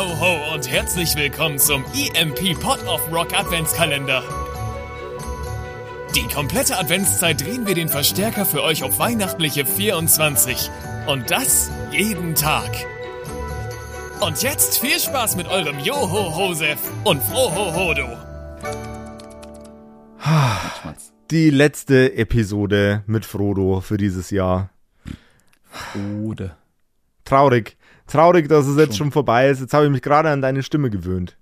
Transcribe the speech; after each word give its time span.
ho 0.00 0.18
ho 0.18 0.54
und 0.54 0.70
herzlich 0.70 1.14
willkommen 1.14 1.58
zum 1.58 1.84
EMP 1.94 2.58
Pot 2.58 2.82
of 2.86 3.12
Rock 3.12 3.38
Adventskalender. 3.38 4.22
Die 6.16 6.26
komplette 6.34 6.78
Adventszeit 6.78 7.42
drehen 7.42 7.66
wir 7.66 7.74
den 7.74 7.90
Verstärker 7.90 8.46
für 8.46 8.62
euch 8.62 8.82
auf 8.82 8.98
weihnachtliche 8.98 9.66
24. 9.66 10.70
Und 11.06 11.30
das 11.30 11.70
jeden 11.92 12.34
Tag. 12.34 12.70
Und 14.20 14.42
jetzt 14.42 14.78
viel 14.78 14.98
Spaß 14.98 15.36
mit 15.36 15.48
eurem 15.48 15.78
Joho 15.80 16.34
Hosef 16.34 16.78
und 17.04 17.22
Froho 17.22 17.74
Hodo. 17.74 18.08
Die 21.30 21.50
letzte 21.50 22.14
Episode 22.14 23.02
mit 23.06 23.26
Frodo 23.26 23.82
für 23.82 23.98
dieses 23.98 24.30
Jahr. 24.30 24.70
Ode. 26.24 26.56
Traurig. 27.30 27.76
Traurig, 28.06 28.48
dass 28.48 28.66
es 28.66 28.76
jetzt 28.76 28.96
schon 28.96 29.12
vorbei 29.12 29.48
ist. 29.48 29.60
Jetzt 29.60 29.72
habe 29.72 29.84
ich 29.84 29.90
mich 29.90 30.02
gerade 30.02 30.30
an 30.30 30.42
deine 30.42 30.62
Stimme 30.62 30.90
gewöhnt. 30.90 31.36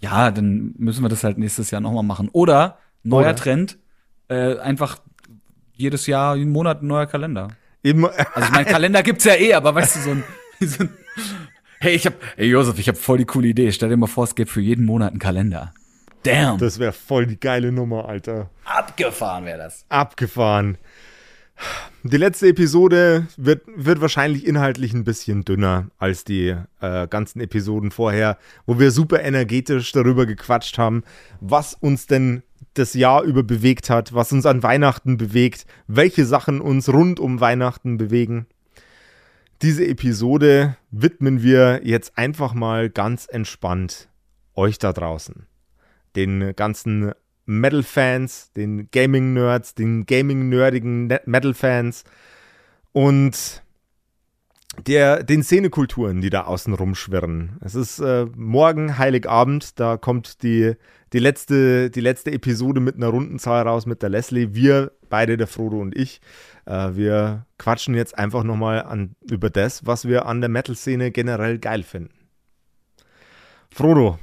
Ja, 0.00 0.30
dann 0.30 0.74
müssen 0.76 1.02
wir 1.02 1.08
das 1.08 1.24
halt 1.24 1.38
nächstes 1.38 1.70
Jahr 1.70 1.80
nochmal 1.80 2.02
machen. 2.02 2.28
Oder, 2.32 2.78
neuer 3.02 3.20
Oder? 3.20 3.36
Trend, 3.36 3.78
äh, 4.28 4.58
einfach 4.58 4.98
jedes 5.72 6.06
Jahr, 6.06 6.36
jeden 6.36 6.52
Monat 6.52 6.82
ein 6.82 6.88
neuer 6.88 7.06
Kalender. 7.06 7.48
Eben, 7.82 8.06
Also 8.34 8.48
ich 8.48 8.50
meine, 8.50 8.66
Kalender 8.66 9.02
gibt's 9.02 9.24
ja 9.24 9.34
eh, 9.34 9.54
aber 9.54 9.74
weißt 9.74 9.96
du, 9.96 10.00
so 10.00 10.10
ein, 10.10 10.24
so 10.60 10.84
ein 10.84 10.90
Hey, 11.80 11.94
ich 11.94 12.06
hab, 12.06 12.14
hey 12.36 12.48
Josef, 12.48 12.78
ich 12.78 12.88
hab 12.88 12.96
voll 12.96 13.18
die 13.18 13.24
coole 13.24 13.48
Idee. 13.48 13.70
Stell 13.72 13.88
dir 13.90 13.96
mal 13.96 14.06
vor, 14.06 14.24
es 14.24 14.34
gibt 14.34 14.50
für 14.50 14.60
jeden 14.60 14.84
Monat 14.84 15.10
einen 15.10 15.18
Kalender. 15.18 15.72
Damn. 16.22 16.56
das 16.56 16.78
wäre 16.78 16.92
voll 16.92 17.26
die 17.26 17.38
geile 17.38 17.72
Nummer, 17.72 18.08
Alter. 18.08 18.48
Abgefahren 18.64 19.44
wäre 19.44 19.58
das. 19.58 19.84
Abgefahren. 19.90 20.78
Die 22.06 22.18
letzte 22.18 22.48
Episode 22.48 23.28
wird, 23.38 23.62
wird 23.76 24.02
wahrscheinlich 24.02 24.46
inhaltlich 24.46 24.92
ein 24.92 25.04
bisschen 25.04 25.42
dünner 25.44 25.88
als 25.96 26.24
die 26.24 26.54
äh, 26.80 27.08
ganzen 27.08 27.40
Episoden 27.40 27.90
vorher, 27.90 28.36
wo 28.66 28.78
wir 28.78 28.90
super 28.90 29.22
energetisch 29.22 29.90
darüber 29.92 30.26
gequatscht 30.26 30.76
haben, 30.76 31.02
was 31.40 31.72
uns 31.72 32.06
denn 32.06 32.42
das 32.74 32.92
Jahr 32.92 33.22
über 33.22 33.42
bewegt 33.42 33.88
hat, 33.88 34.12
was 34.12 34.32
uns 34.32 34.44
an 34.44 34.62
Weihnachten 34.62 35.16
bewegt, 35.16 35.64
welche 35.86 36.26
Sachen 36.26 36.60
uns 36.60 36.92
rund 36.92 37.20
um 37.20 37.40
Weihnachten 37.40 37.96
bewegen. 37.96 38.46
Diese 39.62 39.86
Episode 39.86 40.76
widmen 40.90 41.42
wir 41.42 41.80
jetzt 41.84 42.18
einfach 42.18 42.52
mal 42.52 42.90
ganz 42.90 43.26
entspannt 43.26 44.10
euch 44.54 44.78
da 44.78 44.92
draußen. 44.92 45.46
Den 46.16 46.54
ganzen 46.54 47.12
Metal-Fans, 47.46 48.52
den 48.52 48.88
Gaming-Nerds, 48.90 49.74
den 49.74 50.06
Gaming-nerdigen 50.06 51.06
Ne- 51.08 51.20
Metal-Fans 51.26 52.04
und 52.92 53.62
der, 54.86 55.22
den 55.22 55.44
Szenekulturen, 55.44 56.20
die 56.20 56.30
da 56.30 56.42
außen 56.44 56.74
rumschwirren. 56.74 57.58
Es 57.60 57.76
ist 57.76 58.00
äh, 58.00 58.26
morgen 58.36 58.98
Heiligabend, 58.98 59.78
da 59.78 59.96
kommt 59.96 60.42
die, 60.42 60.74
die, 61.12 61.20
letzte, 61.20 61.90
die 61.90 62.00
letzte 62.00 62.32
Episode 62.32 62.80
mit 62.80 62.96
einer 62.96 63.06
Rundenzahl 63.08 63.62
raus 63.68 63.86
mit 63.86 64.02
der 64.02 64.08
Leslie. 64.08 64.52
Wir, 64.54 64.90
beide, 65.08 65.36
der 65.36 65.46
Frodo 65.46 65.78
und 65.78 65.96
ich, 65.96 66.20
äh, 66.66 66.90
wir 66.94 67.46
quatschen 67.56 67.94
jetzt 67.94 68.18
einfach 68.18 68.42
nochmal 68.42 68.82
an, 68.82 69.14
über 69.30 69.48
das, 69.48 69.86
was 69.86 70.08
wir 70.08 70.26
an 70.26 70.40
der 70.40 70.50
Metal-Szene 70.50 71.12
generell 71.12 71.58
geil 71.58 71.84
finden. 71.84 72.14
Frodo, 73.70 74.18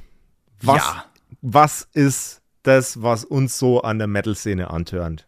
was, 0.60 0.76
Ja. 0.82 1.04
was 1.40 1.88
ist 1.94 2.41
das, 2.62 3.02
was 3.02 3.24
uns 3.24 3.58
so 3.58 3.82
an 3.82 3.98
der 3.98 4.06
Metal-Szene 4.06 4.70
antörnt? 4.70 5.26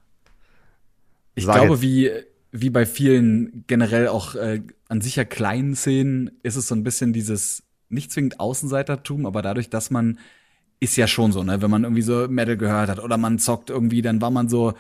Ich 1.35 1.45
Sag 1.45 1.57
glaube, 1.57 1.75
jetzt. 1.75 1.83
wie, 1.83 2.11
wie 2.53 2.71
bei 2.71 2.87
vielen 2.87 3.65
generell 3.67 4.09
auch 4.09 4.35
äh, 4.35 4.63
an 4.89 5.01
sich 5.01 5.17
ja 5.17 5.25
kleinen 5.25 5.75
Szenen 5.75 6.31
ist 6.43 6.57
es 6.57 6.69
so 6.69 6.75
ein 6.75 6.85
bisschen 6.85 7.13
dieses 7.13 7.65
nicht 7.89 8.13
zwingend 8.13 8.41
Außenseitertum, 8.41 9.27
aber 9.27 9.43
dadurch, 9.43 9.71
dass 9.71 9.91
man 9.91 10.19
ist 10.81 10.97
ja 10.97 11.07
schon 11.07 11.33
so, 11.33 11.43
ne, 11.43 11.63
wenn 11.63 11.71
man 11.71 11.85
irgendwie 11.85 12.03
so 12.03 12.29
Metal 12.29 12.57
gehört 12.57 12.89
hat 12.89 12.99
oder 12.99 13.17
man 13.17 13.39
zockt 13.39 13.71
irgendwie, 13.71 14.03
dann 14.03 14.21
war 14.21 14.31
man 14.31 14.49
so, 14.49 14.75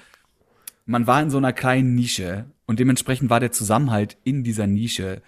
man 0.87 1.07
war 1.07 1.23
in 1.23 1.31
so 1.31 1.39
einer 1.39 1.53
kleinen 1.53 1.95
Nische 1.95 2.47
und 2.67 2.79
dementsprechend 2.79 3.31
war 3.31 3.41
der 3.41 3.53
Zusammenhalt 3.53 4.17
in 4.25 4.45
dieser 4.45 4.67
Nische 4.67 5.23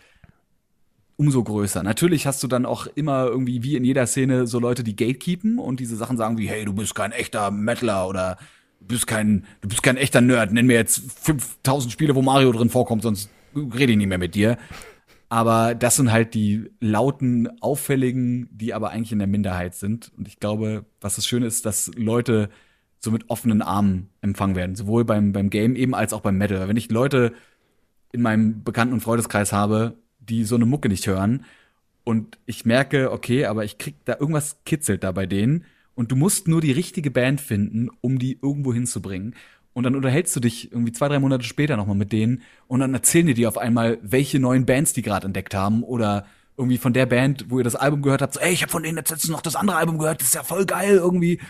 umso 1.16 1.43
größer. 1.43 1.82
Natürlich 1.82 2.27
hast 2.27 2.43
du 2.43 2.47
dann 2.47 2.66
auch 2.66 2.87
immer 2.94 3.27
irgendwie 3.27 3.62
wie 3.62 3.77
in 3.77 3.84
jeder 3.84 4.06
Szene 4.06 4.47
so 4.47 4.59
Leute, 4.59 4.84
die 4.84 4.97
gatekeepen 4.97 5.59
und 5.59 5.81
diese 5.81 5.97
Sachen 5.97 6.16
sagen 6.16 6.38
wie, 6.38 6.49
hey, 6.49 6.65
du 6.65 6.75
bist 6.75 6.94
kein 6.94 7.12
echter 7.12 7.50
Metaler 7.50 8.06
oder 8.09 8.38
du 8.81 8.87
bist 8.88 9.06
kein, 9.06 9.44
du 9.62 9.69
bist 9.69 9.82
kein 9.82 9.97
echter 9.97 10.21
Nerd. 10.21 10.53
Nenn 10.53 10.66
mir 10.66 10.77
jetzt 10.77 11.00
5000 11.22 11.93
Spiele, 11.93 12.15
wo 12.15 12.22
Mario 12.22 12.53
drin 12.53 12.71
vorkommt, 12.71 13.03
sonst 13.03 13.31
rede 13.54 13.93
ich 13.93 13.99
nicht 13.99 14.09
mehr 14.09 14.19
mit 14.19 14.34
dir. 14.34 14.59
Aber 15.28 15.75
das 15.75 15.97
sind 15.97 16.12
halt 16.12 16.34
die 16.34 16.71
lauten, 16.81 17.48
auffälligen, 17.60 18.48
die 18.53 18.75
aber 18.75 18.91
eigentlich 18.91 19.12
in 19.12 19.19
der 19.19 19.27
Minderheit 19.27 19.75
sind. 19.75 20.12
Und 20.16 20.28
ich 20.28 20.38
glaube, 20.38 20.84
was 21.00 21.16
das 21.16 21.27
Schöne 21.27 21.47
ist, 21.47 21.66
dass 21.66 21.91
Leute 21.97 22.48
so 23.00 23.10
mit 23.10 23.28
offenen 23.28 23.62
Armen 23.62 24.10
empfangen 24.21 24.54
werden. 24.54 24.77
Sowohl 24.77 25.04
beim, 25.04 25.33
beim 25.33 25.50
Game 25.50 25.75
eben 25.75 25.94
als 25.94 26.12
auch 26.12 26.21
beim 26.21 26.38
Metal. 26.38 26.69
Wenn 26.69 26.77
ich 26.77 26.91
Leute 26.91 27.33
in 28.12 28.22
meinem 28.22 28.62
Bekannten- 28.62 28.94
und 28.94 29.00
Freundeskreis 29.00 29.53
habe, 29.53 29.97
die 30.28 30.44
so 30.44 30.54
eine 30.54 30.66
Mucke 30.66 30.88
nicht 30.88 31.06
hören 31.06 31.44
und 32.06 32.38
ich 32.47 32.64
merke, 32.64 33.10
okay, 33.10 33.47
aber 33.47 33.64
ich 33.64 33.78
krieg 33.78 33.97
da 34.04 34.16
irgendwas 34.20 34.59
kitzelt 34.64 35.03
da 35.03 35.10
bei 35.10 35.26
denen 35.26 35.64
und 35.97 36.12
du 36.12 36.16
musst 36.16 36.47
nur 36.47 36.60
die 36.60 36.70
richtige 36.70 37.10
Band 37.10 37.41
finden, 37.41 37.91
um 38.00 38.20
die 38.20 38.38
irgendwo 38.41 38.72
hinzubringen. 38.72 39.34
Und 39.72 39.82
dann 39.82 39.97
unterhältst 39.97 40.34
du 40.36 40.41
dich 40.41 40.70
irgendwie 40.70 40.92
zwei, 40.92 41.09
drei 41.09 41.19
Monate 41.19 41.42
später 41.42 41.76
nochmal 41.76 41.97
mit 41.97 42.12
denen 42.12 42.42
und 42.69 42.78
dann 42.78 42.94
erzählen 42.94 43.26
die 43.26 43.34
dir 43.34 43.48
auf 43.48 43.59
einmal, 43.59 43.98
welche 44.03 44.38
neuen 44.38 44.66
Bands 44.66 44.92
die 44.92 45.03
gerade 45.03 45.26
entdeckt 45.26 45.53
haben 45.53 45.82
oder 45.82 46.26
irgendwie 46.56 46.78
von 46.78 46.92
der 46.92 47.06
Band, 47.06 47.47
wo 47.48 47.59
ihr 47.59 47.65
das 47.65 47.75
Album 47.75 48.03
gehört 48.03 48.22
habt, 48.22 48.34
so, 48.34 48.41
ey, 48.41 48.53
ich 48.53 48.62
habe 48.62 48.70
von 48.70 48.84
denen 48.84 48.98
jetzt 48.98 49.28
noch 49.28 49.42
das 49.42 49.56
andere 49.56 49.76
Album 49.76 49.98
gehört, 49.98 50.20
das 50.20 50.28
ist 50.28 50.34
ja 50.34 50.44
voll 50.44 50.65
geil 50.65 50.94
irgendwie. 50.94 51.41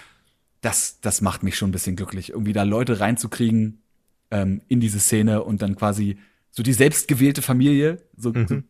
Das, 0.62 1.00
das 1.02 1.20
macht 1.20 1.42
mich 1.42 1.58
schon 1.58 1.68
ein 1.68 1.72
bisschen 1.72 1.96
glücklich, 1.96 2.30
irgendwie 2.30 2.54
da 2.54 2.62
Leute 2.62 2.98
reinzukriegen 2.98 3.82
ähm, 4.30 4.62
in 4.68 4.80
diese 4.80 5.00
Szene 5.00 5.44
und 5.44 5.60
dann 5.60 5.76
quasi 5.76 6.16
so 6.56 6.62
die 6.62 6.72
selbstgewählte 6.72 7.42
Familie, 7.42 7.98
so, 8.16 8.32
so 8.32 8.62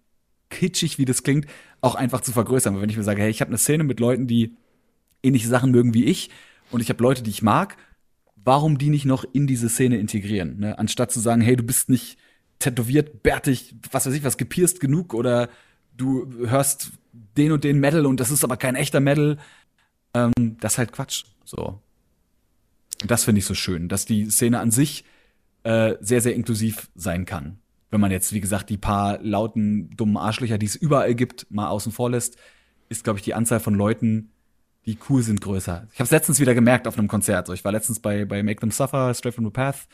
kitschig 0.51 0.99
wie 0.99 1.05
das 1.05 1.23
klingt, 1.23 1.47
auch 1.81 1.95
einfach 1.95 2.21
zu 2.21 2.33
vergrößern. 2.33 2.75
Weil 2.75 2.83
wenn 2.83 2.91
ich 2.91 2.97
mir 2.97 3.05
sage, 3.05 3.23
hey, 3.23 3.31
ich 3.31 3.41
habe 3.41 3.51
eine 3.51 3.59
Szene 3.59 3.85
mit 3.85 4.01
Leuten, 4.01 4.27
die 4.27 4.57
ähnliche 5.23 5.49
Sachen 5.49 5.71
mögen 5.71 5.95
wie 5.95 6.05
ich 6.05 6.31
und 6.71 6.81
ich 6.81 6.89
habe 6.89 7.03
Leute, 7.03 7.23
die 7.23 7.31
ich 7.31 7.43
mag, 7.43 7.77
warum 8.35 8.79
die 8.79 8.91
nicht 8.91 9.05
noch 9.05 9.25
in 9.33 9.47
diese 9.47 9.69
Szene 9.69 9.99
integrieren? 9.99 10.59
Ne? 10.59 10.79
Anstatt 10.79 11.13
zu 11.13 11.21
sagen, 11.21 11.41
hey, 11.41 11.57
du 11.57 11.63
bist 11.63 11.89
nicht 11.89 12.19
tätowiert, 12.59 13.23
bärtig, 13.23 13.77
was 13.91 14.07
weiß 14.07 14.15
ich, 14.15 14.25
was 14.25 14.37
gepierst 14.37 14.81
genug 14.81 15.15
oder 15.15 15.49
du 15.97 16.27
hörst 16.49 16.91
den 17.37 17.53
und 17.53 17.65
den 17.65 17.79
Metal 17.79 18.07
und 18.07 18.19
das 18.19 18.31
ist 18.31 18.45
aber 18.45 18.57
kein 18.57 18.75
echter 18.75 19.01
Metal. 19.01 19.39
Ähm, 20.15 20.33
das 20.61 20.75
ist 20.75 20.79
halt 20.79 20.93
Quatsch. 20.93 21.25
So. 21.45 21.81
Und 23.03 23.11
das 23.11 23.25
finde 23.25 23.39
ich 23.41 23.45
so 23.45 23.55
schön, 23.55 23.89
dass 23.89 24.07
die 24.07 24.31
Szene 24.31 24.59
an 24.59 24.71
sich 24.71 25.05
äh, 25.63 25.95
sehr, 26.01 26.21
sehr 26.21 26.35
inklusiv 26.35 26.89
sein 26.95 27.27
kann. 27.27 27.59
Wenn 27.91 28.01
man 28.01 28.11
jetzt, 28.11 28.33
wie 28.33 28.41
gesagt, 28.41 28.71
die 28.71 28.79
paar 28.79 29.19
lauten, 29.23 29.91
dummen 29.97 30.17
Arschlöcher, 30.17 30.59
die 30.59 30.67
es 30.67 30.77
überall 30.77 31.15
gibt, 31.15 31.47
mal 31.51 31.69
außen 31.69 31.93
vor 31.93 32.11
lässt, 32.11 32.37
ist, 32.89 33.05
glaube 33.05 33.19
ich, 33.19 33.25
die 33.25 33.35
Anzahl 33.35 33.61
von 33.61 33.75
Leuten, 33.75 34.31
die 34.87 34.99
cool 35.09 35.23
sind, 35.23 35.41
größer. 35.41 35.89
Ich 35.93 35.99
habe 35.99 36.05
es 36.05 36.11
letztens 36.11 36.41
wieder 36.41 36.55
gemerkt 36.55 36.87
auf 36.87 36.99
einem 36.99 37.09
Konzert. 37.09 37.49
Ich 37.51 37.65
war 37.65 37.73
letztens 37.73 38.01
bei, 38.01 38.25
bei 38.25 38.43
Make 38.43 38.61
Them 38.61 38.71
Suffer, 38.71 39.13
Straight 39.15 39.35
from 39.35 39.45
the 39.45 39.51
Path, 39.51 39.87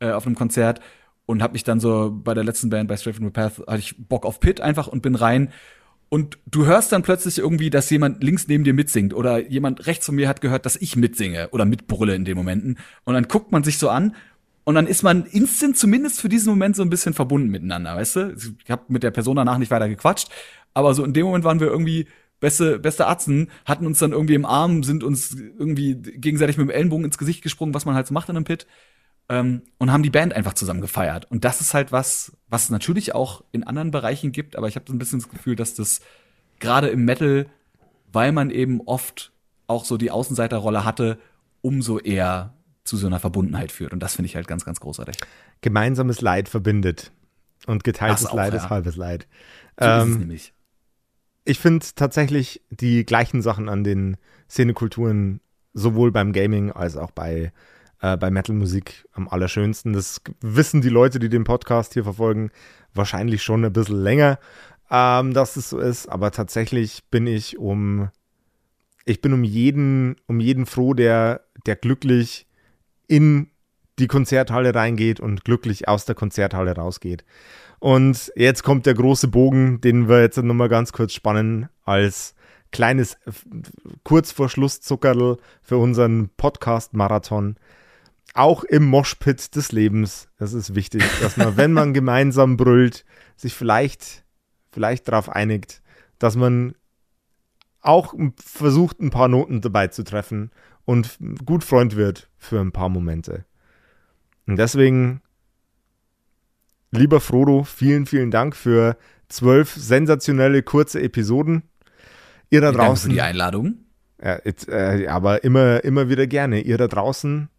äh, 0.00 0.10
auf 0.10 0.26
einem 0.26 0.36
Konzert 0.36 0.80
und 1.26 1.42
habe 1.42 1.52
mich 1.52 1.64
dann 1.64 1.78
so 1.78 2.10
bei 2.10 2.32
der 2.32 2.44
letzten 2.44 2.70
Band, 2.70 2.88
bei 2.88 2.96
Straight 2.96 3.16
from 3.16 3.26
the 3.26 3.30
Path, 3.30 3.58
hatte 3.66 3.78
ich 3.78 3.94
Bock 4.08 4.24
auf 4.24 4.40
Pit 4.40 4.62
einfach 4.62 4.88
und 4.88 5.02
bin 5.02 5.14
rein. 5.14 5.52
Und 6.08 6.38
du 6.46 6.64
hörst 6.64 6.92
dann 6.92 7.02
plötzlich 7.02 7.36
irgendwie, 7.36 7.68
dass 7.68 7.90
jemand 7.90 8.24
links 8.24 8.48
neben 8.48 8.64
dir 8.64 8.72
mitsingt 8.72 9.12
oder 9.12 9.46
jemand 9.46 9.86
rechts 9.86 10.06
von 10.06 10.14
mir 10.14 10.26
hat 10.26 10.40
gehört, 10.40 10.64
dass 10.64 10.76
ich 10.76 10.96
mitsinge 10.96 11.50
oder 11.50 11.66
mitbrülle 11.66 12.14
in 12.14 12.24
den 12.24 12.34
Momenten. 12.34 12.78
Und 13.04 13.12
dann 13.12 13.28
guckt 13.28 13.52
man 13.52 13.62
sich 13.62 13.76
so 13.76 13.90
an 13.90 14.16
und 14.68 14.74
dann 14.74 14.86
ist 14.86 15.02
man 15.02 15.24
instant 15.24 15.78
zumindest 15.78 16.20
für 16.20 16.28
diesen 16.28 16.50
Moment 16.50 16.76
so 16.76 16.82
ein 16.82 16.90
bisschen 16.90 17.14
verbunden 17.14 17.48
miteinander, 17.48 17.96
weißt 17.96 18.16
du? 18.16 18.36
Ich 18.62 18.70
habe 18.70 18.82
mit 18.88 19.02
der 19.02 19.10
Person 19.10 19.36
danach 19.36 19.56
nicht 19.56 19.70
weiter 19.70 19.88
gequatscht, 19.88 20.28
aber 20.74 20.92
so 20.92 21.06
in 21.06 21.14
dem 21.14 21.24
Moment 21.24 21.42
waren 21.42 21.58
wir 21.58 21.68
irgendwie 21.68 22.06
beste, 22.38 22.78
beste 22.78 23.06
Atzen, 23.06 23.50
hatten 23.64 23.86
uns 23.86 23.98
dann 23.98 24.12
irgendwie 24.12 24.34
im 24.34 24.44
Arm, 24.44 24.82
sind 24.82 25.04
uns 25.04 25.34
irgendwie 25.34 25.94
gegenseitig 25.94 26.58
mit 26.58 26.68
dem 26.68 26.70
Ellenbogen 26.70 27.06
ins 27.06 27.16
Gesicht 27.16 27.40
gesprungen, 27.40 27.72
was 27.72 27.86
man 27.86 27.94
halt 27.94 28.08
so 28.08 28.12
macht 28.12 28.28
in 28.28 28.36
einem 28.36 28.44
Pit. 28.44 28.66
Ähm, 29.30 29.62
und 29.78 29.90
haben 29.90 30.02
die 30.02 30.10
Band 30.10 30.34
einfach 30.34 30.52
zusammen 30.52 30.82
gefeiert. 30.82 31.30
Und 31.30 31.46
das 31.46 31.62
ist 31.62 31.72
halt 31.72 31.90
was, 31.90 32.36
was 32.50 32.64
es 32.64 32.70
natürlich 32.70 33.14
auch 33.14 33.42
in 33.52 33.64
anderen 33.64 33.90
Bereichen 33.90 34.32
gibt, 34.32 34.54
aber 34.54 34.68
ich 34.68 34.76
habe 34.76 34.84
so 34.86 34.92
ein 34.92 34.98
bisschen 34.98 35.20
das 35.20 35.30
Gefühl, 35.30 35.56
dass 35.56 35.76
das 35.76 36.02
gerade 36.58 36.88
im 36.88 37.06
Metal, 37.06 37.46
weil 38.12 38.32
man 38.32 38.50
eben 38.50 38.82
oft 38.82 39.32
auch 39.66 39.86
so 39.86 39.96
die 39.96 40.10
Außenseiterrolle 40.10 40.84
hatte, 40.84 41.18
umso 41.62 41.98
eher 41.98 42.52
zu 42.88 42.96
so 42.96 43.06
einer 43.06 43.20
Verbundenheit 43.20 43.70
führt. 43.70 43.92
Und 43.92 44.00
das 44.00 44.16
finde 44.16 44.26
ich 44.26 44.34
halt 44.36 44.48
ganz, 44.48 44.64
ganz 44.64 44.80
großartig. 44.80 45.16
Gemeinsames 45.60 46.20
Leid 46.20 46.48
verbindet. 46.48 47.12
Und 47.66 47.84
geteiltes 47.84 48.26
auch, 48.26 48.34
Leid 48.34 48.54
ja. 48.54 48.58
ist 48.58 48.70
halbes 48.70 48.96
Leid. 48.96 49.26
So 49.78 49.86
ist 49.86 49.92
es 49.92 50.02
Ähm, 50.02 50.18
nämlich. 50.18 50.52
ich 51.44 51.58
finde 51.58 51.86
tatsächlich 51.94 52.62
die 52.70 53.04
gleichen 53.04 53.42
Sachen 53.42 53.68
an 53.68 53.84
den 53.84 54.16
Szenekulturen 54.48 55.40
sowohl 55.74 56.10
beim 56.10 56.32
Gaming 56.32 56.72
als 56.72 56.96
auch 56.96 57.10
bei, 57.10 57.52
äh, 58.00 58.16
bei 58.16 58.30
Metal-Musik 58.30 59.06
am 59.12 59.28
allerschönsten. 59.28 59.92
Das 59.92 60.20
wissen 60.40 60.80
die 60.80 60.88
Leute, 60.88 61.18
die 61.18 61.28
den 61.28 61.44
Podcast 61.44 61.92
hier 61.94 62.04
verfolgen, 62.04 62.50
wahrscheinlich 62.94 63.42
schon 63.42 63.64
ein 63.64 63.72
bisschen 63.72 64.02
länger. 64.02 64.38
ähm, 64.90 65.34
dass 65.34 65.56
es 65.56 65.68
so 65.68 65.78
ist, 65.78 66.06
aber 66.08 66.30
tatsächlich 66.30 67.04
bin 67.10 67.26
ich 67.26 67.58
um, 67.58 68.08
ich 69.04 69.20
bin 69.20 69.34
um 69.34 69.44
jeden, 69.44 70.16
um 70.26 70.40
jeden 70.40 70.64
froh, 70.64 70.94
der, 70.94 71.42
der 71.66 71.76
glücklich 71.76 72.46
in 73.08 73.50
die 73.98 74.06
Konzerthalle 74.06 74.74
reingeht 74.74 75.18
und 75.18 75.44
glücklich 75.44 75.88
aus 75.88 76.04
der 76.04 76.14
Konzerthalle 76.14 76.76
rausgeht. 76.76 77.24
Und 77.80 78.32
jetzt 78.36 78.62
kommt 78.62 78.86
der 78.86 78.94
große 78.94 79.28
Bogen, 79.28 79.80
den 79.80 80.08
wir 80.08 80.20
jetzt 80.20 80.38
nochmal 80.38 80.68
ganz 80.68 80.92
kurz 80.92 81.12
spannen, 81.12 81.68
als 81.84 82.34
kleines 82.70 83.16
kurz 84.04 84.32
vor 84.32 84.48
Schluss 84.48 84.80
Zuckerl 84.80 85.38
für 85.62 85.78
unseren 85.78 86.30
Podcast-Marathon. 86.36 87.56
Auch 88.34 88.62
im 88.64 88.84
Moshpit 88.84 89.56
des 89.56 89.72
Lebens, 89.72 90.28
das 90.38 90.52
ist 90.52 90.74
wichtig, 90.74 91.02
dass 91.20 91.36
man, 91.36 91.56
wenn 91.56 91.72
man 91.72 91.94
gemeinsam 91.94 92.56
brüllt, 92.56 93.04
sich 93.36 93.54
vielleicht, 93.54 94.24
vielleicht 94.70 95.08
darauf 95.08 95.28
einigt, 95.28 95.82
dass 96.18 96.36
man 96.36 96.74
auch 97.80 98.14
versucht, 98.36 99.00
ein 99.00 99.10
paar 99.10 99.28
Noten 99.28 99.60
dabei 99.60 99.86
zu 99.86 100.02
treffen 100.04 100.50
und 100.88 101.18
gut 101.44 101.64
Freund 101.64 101.96
wird 101.96 102.30
für 102.38 102.60
ein 102.60 102.72
paar 102.72 102.88
Momente. 102.88 103.44
Und 104.46 104.56
deswegen, 104.56 105.20
lieber 106.92 107.20
Frodo, 107.20 107.62
vielen, 107.62 108.06
vielen 108.06 108.30
Dank 108.30 108.56
für 108.56 108.96
zwölf 109.28 109.70
sensationelle 109.70 110.62
kurze 110.62 111.02
Episoden. 111.02 111.64
Ihr 112.48 112.62
da 112.62 112.72
draußen. 112.72 112.86
Danke 112.86 113.00
für 113.00 113.08
die 113.10 113.20
Einladung. 113.20 113.84
Ja, 114.24 114.40
jetzt, 114.46 114.66
äh, 114.70 115.08
aber 115.10 115.44
immer, 115.44 115.84
immer 115.84 116.08
wieder 116.08 116.26
gerne. 116.26 116.62
Ihr 116.62 116.78
da 116.78 116.88
draußen, 116.88 117.50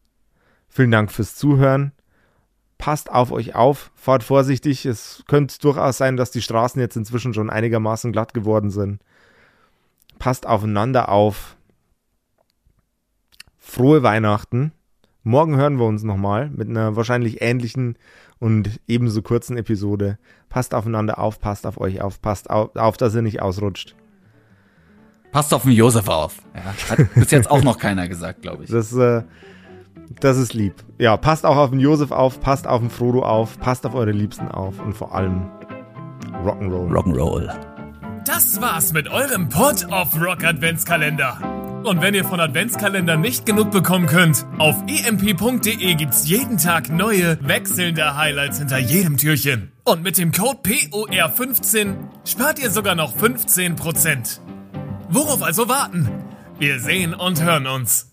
vielen 0.68 0.90
Dank 0.90 1.12
fürs 1.12 1.36
Zuhören. 1.36 1.92
Passt 2.80 3.12
auf 3.12 3.32
euch 3.32 3.54
auf, 3.54 3.92
fahrt 3.94 4.24
vorsichtig. 4.24 4.88
Es 4.88 5.24
könnte 5.28 5.60
durchaus 5.60 6.00
sein, 6.00 6.18
dass 6.18 6.32
die 6.32 6.42
Straßen 6.42 6.82
jetzt 6.82 6.98
inzwischen 6.98 7.36
schon 7.36 7.52
einigermaßen 7.52 8.12
glatt 8.12 8.34
geworden 8.34 8.72
sind. 8.72 9.04
Passt 10.18 10.48
aufeinander 10.48 11.10
auf. 11.10 11.58
Frohe 13.80 14.04
Weihnachten. 14.04 14.74
Morgen 15.24 15.56
hören 15.56 15.80
wir 15.80 15.86
uns 15.86 16.04
nochmal 16.04 16.50
mit 16.50 16.68
einer 16.68 16.98
wahrscheinlich 16.98 17.42
ähnlichen 17.42 17.98
und 18.38 18.82
ebenso 18.88 19.22
kurzen 19.22 19.56
Episode. 19.56 20.18
Passt 20.50 20.74
aufeinander 20.74 21.18
auf, 21.18 21.40
passt 21.40 21.66
auf 21.66 21.80
euch 21.80 22.02
auf, 22.02 22.22
passt 22.22 22.50
auf, 22.50 22.76
auf 22.76 22.98
dass 22.98 23.16
ihr 23.16 23.22
nicht 23.22 23.42
ausrutscht. 23.42 23.96
Passt 25.32 25.54
auf 25.54 25.64
den 25.64 25.72
Josef 25.72 26.10
auf. 26.10 26.42
Ja, 26.54 26.90
hat 26.90 27.14
bis 27.16 27.32
jetzt 27.32 27.50
auch 27.50 27.64
noch 27.64 27.78
keiner 27.78 28.10
gesagt, 28.10 28.42
glaube 28.42 28.66
ich. 28.66 28.70
Das, 28.70 28.92
äh, 28.92 29.24
das 30.20 30.38
ist 30.38 30.54
lieb. 30.54 30.74
Ja, 30.98 31.16
passt 31.16 31.46
auch 31.46 31.56
auf 31.56 31.70
den 31.70 31.80
Josef 31.80 32.12
auf, 32.12 32.42
passt 32.42 32.68
auf 32.68 32.82
den 32.82 32.90
Frodo 32.90 33.24
auf, 33.24 33.58
passt 33.62 33.86
auf 33.86 33.96
eure 33.96 34.12
Liebsten 34.12 34.50
auf 34.50 34.78
und 34.82 34.94
vor 34.94 35.16
allem 35.16 35.50
Rock'n'Roll. 36.44 36.92
Rock'n'Roll. 36.92 37.50
Das 38.26 38.60
war's 38.60 38.92
mit 38.92 39.08
eurem 39.08 39.48
Pod 39.48 39.88
of 39.90 40.22
Rock 40.22 40.44
Adventskalender. 40.44 41.59
Und 41.84 42.02
wenn 42.02 42.14
ihr 42.14 42.26
von 42.26 42.40
Adventskalender 42.40 43.16
nicht 43.16 43.46
genug 43.46 43.72
bekommen 43.72 44.06
könnt, 44.06 44.46
auf 44.58 44.76
emp.de 44.88 45.96
gibt's 45.96 46.28
jeden 46.28 46.58
Tag 46.58 46.90
neue, 46.90 47.40
wechselnde 47.42 48.18
Highlights 48.18 48.60
hinter 48.60 48.78
jedem 48.78 49.16
Türchen. 49.18 49.72
Und 49.86 50.04
mit 50.04 50.18
dem 50.18 50.32
Code 50.32 50.60
POR15 50.64 51.96
spart 52.26 52.60
ihr 52.60 52.70
sogar 52.70 52.96
noch 52.96 53.16
15%. 53.16 54.40
Worauf 55.10 55.42
also 55.42 55.70
warten? 55.70 56.10
Wir 56.60 56.80
sehen 56.80 57.14
und 57.14 57.42
hören 57.42 57.66
uns. 57.66 58.09